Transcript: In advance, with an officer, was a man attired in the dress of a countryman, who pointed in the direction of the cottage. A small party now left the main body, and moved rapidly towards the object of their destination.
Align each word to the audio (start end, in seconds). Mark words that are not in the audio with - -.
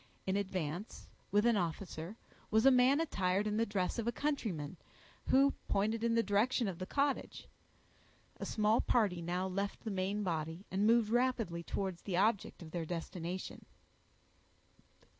In 0.25 0.35
advance, 0.35 1.07
with 1.31 1.45
an 1.45 1.55
officer, 1.57 2.17
was 2.49 2.65
a 2.65 2.71
man 2.71 2.99
attired 2.99 3.45
in 3.45 3.57
the 3.57 3.67
dress 3.67 3.99
of 3.99 4.07
a 4.07 4.11
countryman, 4.11 4.77
who 5.27 5.53
pointed 5.67 6.03
in 6.03 6.15
the 6.15 6.23
direction 6.23 6.67
of 6.67 6.79
the 6.79 6.87
cottage. 6.87 7.47
A 8.37 8.45
small 8.47 8.81
party 8.81 9.21
now 9.21 9.45
left 9.45 9.83
the 9.83 9.91
main 9.91 10.23
body, 10.23 10.65
and 10.71 10.87
moved 10.87 11.11
rapidly 11.11 11.61
towards 11.61 12.01
the 12.01 12.17
object 12.17 12.63
of 12.63 12.71
their 12.71 12.83
destination. 12.83 13.67